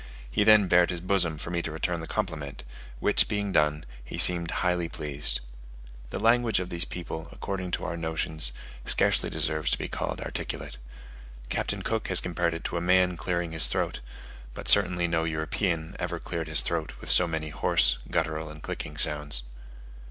He 0.31 0.43
then 0.43 0.67
bared 0.67 0.89
his 0.89 0.99
bosom 0.99 1.37
for 1.37 1.51
me 1.51 1.61
to 1.61 1.71
return 1.71 1.99
the 2.01 2.07
compliment, 2.07 2.63
which 2.99 3.27
being 3.27 3.51
done, 3.51 3.85
he 4.03 4.17
seemed 4.17 4.49
highly 4.49 4.89
pleased. 4.89 5.41
The 6.09 6.17
language 6.17 6.59
of 6.59 6.69
these 6.71 6.85
people, 6.85 7.29
according 7.31 7.69
to 7.69 7.85
our 7.85 7.95
notions, 7.95 8.51
scarcely 8.83 9.29
deserves 9.29 9.69
to 9.69 9.77
be 9.77 9.87
called 9.87 10.19
articulate. 10.19 10.77
Captain 11.49 11.83
Cook 11.83 12.07
has 12.07 12.19
compared 12.19 12.55
it 12.55 12.63
to 12.63 12.77
a 12.77 12.81
man 12.81 13.15
clearing 13.15 13.51
his 13.51 13.67
throat, 13.67 13.99
but 14.55 14.67
certainly 14.67 15.07
no 15.07 15.23
European 15.23 15.95
ever 15.99 16.19
cleared 16.19 16.47
his 16.47 16.61
throat 16.63 16.93
with 16.99 17.11
so 17.11 17.27
many 17.27 17.49
hoarse, 17.49 17.99
guttural, 18.09 18.49
and 18.49 18.63
clicking 18.63 18.97
sounds. 18.97 19.43